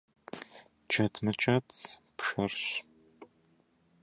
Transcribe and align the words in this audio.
Джэд 0.89 1.13
мыкӀэцӀ 1.23 1.79
пшэрщ. 2.17 2.63